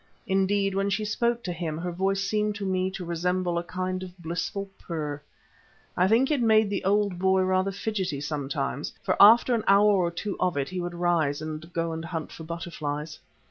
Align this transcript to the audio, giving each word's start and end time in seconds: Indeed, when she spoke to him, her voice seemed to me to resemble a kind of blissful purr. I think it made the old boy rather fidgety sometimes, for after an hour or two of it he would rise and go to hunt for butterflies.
Indeed, 0.25 0.73
when 0.73 0.89
she 0.89 1.05
spoke 1.05 1.43
to 1.43 1.53
him, 1.53 1.77
her 1.77 1.91
voice 1.91 2.23
seemed 2.23 2.55
to 2.55 2.65
me 2.65 2.89
to 2.89 3.05
resemble 3.05 3.59
a 3.59 3.63
kind 3.63 4.01
of 4.01 4.17
blissful 4.17 4.67
purr. 4.79 5.21
I 5.95 6.07
think 6.07 6.31
it 6.31 6.41
made 6.41 6.71
the 6.71 6.83
old 6.83 7.19
boy 7.19 7.41
rather 7.43 7.71
fidgety 7.71 8.19
sometimes, 8.19 8.93
for 9.03 9.15
after 9.19 9.53
an 9.53 9.63
hour 9.67 9.91
or 9.93 10.09
two 10.09 10.37
of 10.39 10.57
it 10.57 10.69
he 10.69 10.81
would 10.81 10.95
rise 10.95 11.39
and 11.39 11.71
go 11.71 11.95
to 11.95 12.07
hunt 12.07 12.31
for 12.31 12.43
butterflies. 12.43 13.19